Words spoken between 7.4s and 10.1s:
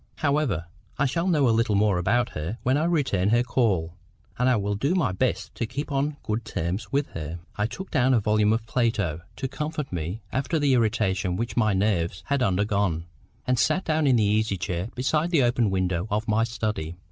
I took down a volume of Plato to comfort